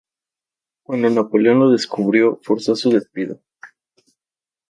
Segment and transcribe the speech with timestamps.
[0.83, 3.39] Cuando Napoleón lo descubrió, forzó su despido.